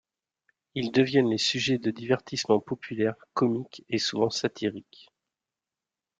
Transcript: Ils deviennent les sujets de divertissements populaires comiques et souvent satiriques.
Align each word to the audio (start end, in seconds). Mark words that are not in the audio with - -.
Ils 0.73 0.91
deviennent 0.91 1.29
les 1.29 1.37
sujets 1.37 1.77
de 1.77 1.91
divertissements 1.91 2.59
populaires 2.59 3.13
comiques 3.35 3.85
et 3.87 3.99
souvent 3.99 4.31
satiriques. 4.31 5.11